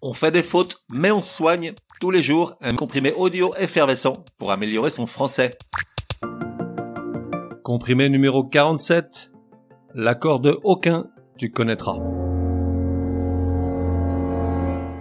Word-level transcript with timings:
On 0.00 0.12
fait 0.12 0.30
des 0.30 0.44
fautes, 0.44 0.84
mais 0.90 1.10
on 1.10 1.20
soigne 1.20 1.72
tous 2.00 2.12
les 2.12 2.22
jours 2.22 2.54
un 2.60 2.76
comprimé 2.76 3.12
audio 3.14 3.52
effervescent 3.56 4.24
pour 4.38 4.52
améliorer 4.52 4.90
son 4.90 5.06
français. 5.06 5.58
Comprimé 7.64 8.08
numéro 8.08 8.44
47. 8.44 9.32
L'accord 9.96 10.38
de 10.38 10.56
aucun, 10.62 11.08
tu 11.36 11.50
connaîtras. 11.50 11.98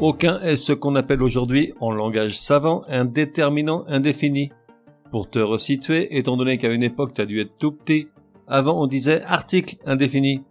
Aucun 0.00 0.40
est 0.40 0.56
ce 0.56 0.72
qu'on 0.72 0.96
appelle 0.96 1.22
aujourd'hui, 1.22 1.72
en 1.78 1.92
langage 1.92 2.36
savant, 2.36 2.82
un 2.88 3.04
déterminant 3.04 3.84
indéfini. 3.86 4.50
Pour 5.12 5.30
te 5.30 5.38
resituer, 5.38 6.18
étant 6.18 6.36
donné 6.36 6.58
qu'à 6.58 6.72
une 6.72 6.82
époque 6.82 7.14
tu 7.14 7.20
as 7.20 7.26
dû 7.26 7.40
être 7.40 7.56
tout 7.58 7.70
petit, 7.70 8.08
avant 8.48 8.82
on 8.82 8.88
disait 8.88 9.22
article 9.22 9.76
indéfini. 9.86 10.42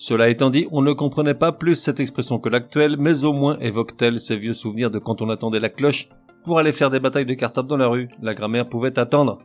Cela 0.00 0.28
étant 0.28 0.48
dit, 0.48 0.68
on 0.70 0.80
ne 0.80 0.92
comprenait 0.92 1.34
pas 1.34 1.50
plus 1.50 1.74
cette 1.74 1.98
expression 1.98 2.38
que 2.38 2.48
l'actuelle, 2.48 2.96
mais 2.96 3.24
au 3.24 3.32
moins 3.32 3.58
évoque-t-elle 3.58 4.20
ces 4.20 4.36
vieux 4.36 4.52
souvenirs 4.52 4.92
de 4.92 5.00
quand 5.00 5.22
on 5.22 5.28
attendait 5.28 5.58
la 5.58 5.70
cloche 5.70 6.08
pour 6.44 6.60
aller 6.60 6.70
faire 6.70 6.90
des 6.90 7.00
batailles 7.00 7.26
de 7.26 7.34
cartables 7.34 7.68
dans 7.68 7.76
la 7.76 7.88
rue. 7.88 8.08
La 8.22 8.32
grammaire 8.32 8.68
pouvait 8.68 8.96
attendre. 8.96 9.40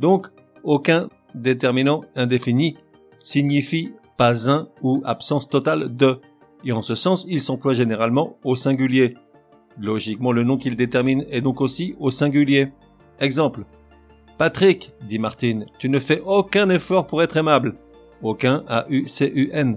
Donc, 0.00 0.26
aucun 0.64 1.08
déterminant 1.36 2.02
indéfini 2.16 2.76
signifie 3.20 3.92
pas 4.18 4.50
un 4.50 4.66
ou 4.82 5.02
absence 5.04 5.48
totale 5.48 5.94
de. 5.94 6.18
Et 6.64 6.72
en 6.72 6.82
ce 6.82 6.96
sens, 6.96 7.24
il 7.28 7.40
s'emploie 7.40 7.74
généralement 7.74 8.38
au 8.42 8.56
singulier. 8.56 9.14
Logiquement, 9.80 10.32
le 10.32 10.42
nom 10.42 10.56
qu'il 10.56 10.74
détermine 10.74 11.24
est 11.30 11.42
donc 11.42 11.60
aussi 11.60 11.94
au 12.00 12.10
singulier. 12.10 12.72
Exemple. 13.20 13.62
Patrick, 14.36 14.92
dit 15.06 15.20
Martine, 15.20 15.66
tu 15.78 15.88
ne 15.88 16.00
fais 16.00 16.22
aucun 16.26 16.70
effort 16.70 17.06
pour 17.06 17.22
être 17.22 17.36
aimable. 17.36 17.76
Aucun 18.22 18.64
A-U-C-U-N. 18.68 19.76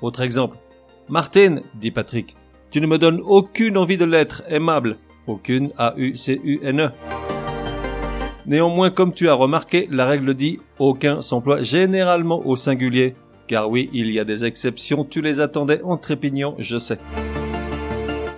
Autre 0.00 0.22
exemple. 0.22 0.56
Martine, 1.08 1.62
dit 1.74 1.90
Patrick, 1.90 2.36
tu 2.70 2.80
ne 2.80 2.86
me 2.86 2.98
donnes 2.98 3.20
aucune 3.24 3.76
envie 3.76 3.96
de 3.96 4.04
l'être 4.04 4.42
aimable. 4.48 4.96
Aucune 5.26 5.70
A-U-C-U-N-E. 5.78 6.90
Néanmoins, 8.46 8.90
comme 8.90 9.12
tu 9.12 9.28
as 9.28 9.34
remarqué, 9.34 9.88
la 9.90 10.06
règle 10.06 10.34
dit 10.34 10.58
aucun 10.78 11.20
s'emploie 11.20 11.62
généralement 11.62 12.44
au 12.46 12.56
singulier. 12.56 13.14
Car 13.46 13.70
oui, 13.70 13.90
il 13.92 14.10
y 14.10 14.18
a 14.18 14.24
des 14.24 14.44
exceptions, 14.44 15.04
tu 15.04 15.20
les 15.20 15.40
attendais 15.40 15.80
en 15.82 15.96
trépignant, 15.96 16.54
je 16.58 16.78
sais. 16.78 16.98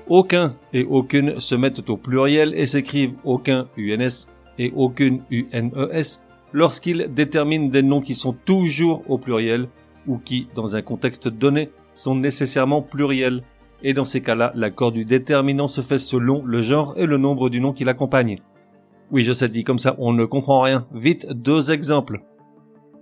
Aucun 0.09 0.57
et 0.73 0.85
aucune 0.85 1.41
se 1.41 1.55
mettent 1.55 1.89
au 1.89 1.97
pluriel 1.97 2.53
et 2.55 2.67
s'écrivent 2.67 3.15
aucun 3.25 3.69
UNS 3.79 4.29
et 4.59 4.73
aucune 4.77 5.23
UNES 5.31 6.21
lorsqu'ils 6.55 7.13
déterminent 7.13 7.69
des 7.69 7.83
noms 7.83 8.01
qui 8.01 8.15
sont 8.15 8.33
toujours 8.33 9.03
au 9.11 9.19
pluriel 9.19 9.69
ou 10.07 10.19
qui, 10.19 10.49
dans 10.55 10.77
un 10.77 10.83
contexte 10.83 11.29
donné, 11.29 11.71
sont 11.93 12.15
nécessairement 12.15 12.81
pluriels. 12.81 13.43
Et 13.83 13.93
dans 13.93 14.05
ces 14.05 14.23
cas-là, 14.23 14.53
l'accord 14.55 14.93
du 14.93 15.05
déterminant 15.05 15.69
se 15.69 15.81
fait 15.81 15.99
selon 15.99 16.43
le 16.45 16.63
genre 16.63 16.95
et 16.97 17.07
le 17.07 17.19
nombre 17.19 17.51
du 17.51 17.61
nom 17.61 17.73
qui 17.73 17.85
l'accompagne. 17.85 18.39
Oui, 19.11 19.25
je 19.25 19.33
sais, 19.33 19.49
dit 19.49 19.65
comme 19.65 19.81
ça, 19.81 19.97
on 19.99 20.13
ne 20.13 20.25
comprend 20.25 20.61
rien. 20.61 20.87
Vite, 20.95 21.27
deux 21.33 21.73
exemples. 21.73 22.21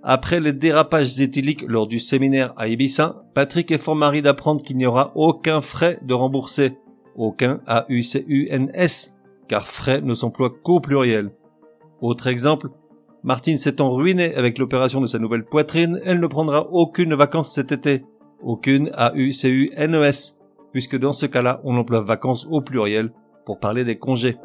Après 0.03 0.41
les 0.41 0.55
dérapages 0.55 1.20
éthyliques 1.20 1.64
lors 1.69 1.86
du 1.86 2.00
séminaire 2.00 2.55
à 2.56 2.69
Ibiza, 2.69 3.23
Patrick 3.34 3.70
est 3.70 3.78
fort 3.78 3.95
mari 3.95 4.23
d'apprendre 4.23 4.62
qu'il 4.62 4.78
n'y 4.78 4.86
aura 4.86 5.12
aucun 5.14 5.61
frais 5.61 5.98
de 6.03 6.14
rembourser. 6.14 6.78
Aucun 7.17 7.61
A-U-C-U-N-S, 7.67 9.14
car 9.47 9.69
frais 9.69 10.00
ne 10.00 10.14
s'emploie 10.14 10.50
qu'au 10.62 10.80
pluriel. 10.80 11.30
Autre 12.00 12.27
exemple, 12.27 12.70
Martine 13.25 13.56
s'étant 13.56 13.92
ruinée 13.92 14.34
avec 14.34 14.59
l'opération 14.59 15.01
de 15.01 15.06
sa 15.06 15.20
nouvelle 15.20 15.45
poitrine, 15.45 16.01
elle 16.05 16.19
ne 16.19 16.27
prendra 16.27 16.67
aucune 16.73 17.15
vacances 17.15 17.55
cet 17.55 17.70
été. 17.70 18.05
Aucune 18.42 18.91
A-U-C-U-N-E-S, 18.95 20.41
puisque 20.73 20.98
dans 20.98 21.12
ce 21.12 21.27
cas-là, 21.27 21.61
on 21.62 21.77
emploie 21.77 22.01
vacances 22.01 22.48
au 22.51 22.61
pluriel 22.61 23.12
pour 23.47 23.61
parler 23.61 23.84
des 23.84 23.97
congés. 23.97 24.39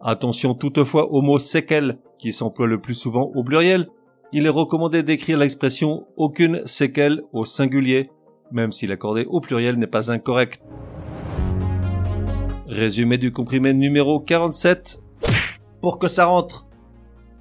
Attention 0.00 0.54
toutefois 0.54 1.12
au 1.12 1.20
mot 1.20 1.36
séquelle, 1.36 1.98
qui 2.18 2.32
s'emploie 2.32 2.66
le 2.66 2.80
plus 2.80 2.94
souvent 2.94 3.30
au 3.34 3.44
pluriel. 3.44 3.88
Il 4.32 4.46
est 4.46 4.50
recommandé 4.50 5.02
d'écrire 5.02 5.38
l'expression 5.38 6.06
aucune 6.16 6.66
séquelle 6.66 7.22
au 7.34 7.44
singulier, 7.44 8.08
même 8.50 8.72
si 8.72 8.86
l'accorder 8.86 9.26
au 9.28 9.40
pluriel 9.40 9.76
n'est 9.76 9.86
pas 9.86 10.10
incorrect. 10.10 10.62
Résumé 12.66 13.18
du 13.18 13.30
comprimé 13.30 13.74
numéro 13.74 14.20
47. 14.20 15.00
Pour 15.82 15.98
que 15.98 16.08
ça 16.08 16.24
rentre. 16.24 16.65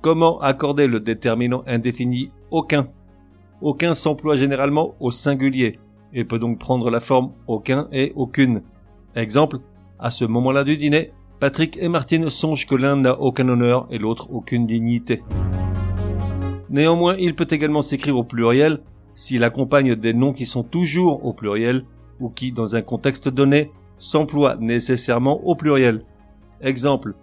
Comment 0.06 0.38
accorder 0.38 0.86
le 0.86 1.00
déterminant 1.00 1.64
indéfini 1.66 2.30
aucun? 2.52 2.90
Aucun 3.60 3.96
s'emploie 3.96 4.38
généralement 4.38 4.94
au 5.00 5.10
singulier 5.10 5.80
et 6.14 6.26
peut 6.26 6.38
donc 6.38 6.60
prendre 6.60 6.92
la 6.92 7.00
forme 7.00 7.32
aucun 7.48 7.88
et 7.92 8.14
aucune. 8.16 8.62
Exemple, 9.16 9.58
à 9.98 10.12
ce 10.12 10.24
moment-là 10.24 10.64
du 10.64 10.78
dîner, 10.78 11.12
Patrick 11.40 11.80
et 11.82 11.90
Martine 11.90 12.30
songent 12.30 12.68
que 12.68 12.76
l'un 12.76 12.98
n'a 12.98 13.20
aucun 13.20 13.50
honneur 13.50 13.88
et 13.90 13.98
l'autre 13.98 14.30
aucune 14.32 14.68
dignité. 14.68 15.24
Néanmoins, 16.70 17.16
il 17.18 17.34
peut 17.34 17.48
également 17.50 17.82
s'écrire 17.82 18.16
au 18.16 18.24
pluriel 18.24 18.82
s'il 19.16 19.44
accompagne 19.44 19.96
des 19.96 20.14
noms 20.14 20.34
qui 20.34 20.46
sont 20.46 20.62
toujours 20.64 21.26
au 21.26 21.34
pluriel 21.34 21.84
ou 22.20 22.30
qui, 22.30 22.52
dans 22.52 22.76
un 22.76 22.84
contexte 22.84 23.28
donné, 23.28 23.72
s'emploient 23.98 24.58
nécessairement 24.60 25.44
au 25.48 25.56
pluriel. 25.56 26.06
Exemple, 26.62 27.16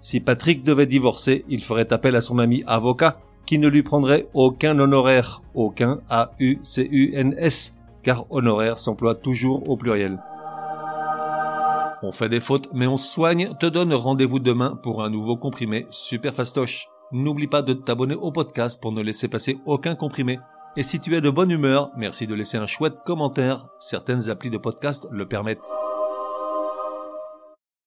si 0.00 0.20
Patrick 0.20 0.62
devait 0.62 0.86
divorcer, 0.86 1.44
il 1.48 1.62
ferait 1.62 1.92
appel 1.92 2.16
à 2.16 2.20
son 2.20 2.38
ami 2.38 2.62
avocat, 2.66 3.18
qui 3.46 3.58
ne 3.58 3.68
lui 3.68 3.82
prendrait 3.82 4.28
aucun 4.32 4.78
honoraire, 4.78 5.42
aucun 5.54 6.00
A-U-C-U-N-S, 6.08 7.76
car 8.02 8.24
honoraire 8.30 8.78
s'emploie 8.78 9.14
toujours 9.14 9.68
au 9.68 9.76
pluriel. 9.76 10.18
On 12.02 12.12
fait 12.12 12.30
des 12.30 12.40
fautes, 12.40 12.68
mais 12.72 12.86
on 12.86 12.96
soigne, 12.96 13.52
te 13.60 13.66
donne 13.66 13.92
rendez-vous 13.92 14.38
demain 14.38 14.78
pour 14.82 15.02
un 15.02 15.10
nouveau 15.10 15.36
comprimé 15.36 15.86
super 15.90 16.32
fastoche. 16.32 16.86
N'oublie 17.12 17.48
pas 17.48 17.60
de 17.60 17.74
t'abonner 17.74 18.14
au 18.14 18.32
podcast 18.32 18.80
pour 18.80 18.92
ne 18.92 19.02
laisser 19.02 19.28
passer 19.28 19.58
aucun 19.66 19.96
comprimé. 19.96 20.38
Et 20.76 20.82
si 20.82 21.00
tu 21.00 21.14
es 21.14 21.20
de 21.20 21.28
bonne 21.28 21.50
humeur, 21.50 21.90
merci 21.96 22.26
de 22.26 22.34
laisser 22.34 22.56
un 22.56 22.66
chouette 22.66 22.98
commentaire, 23.04 23.66
certaines 23.80 24.30
applis 24.30 24.50
de 24.50 24.58
podcast 24.58 25.08
le 25.10 25.26
permettent. 25.26 25.68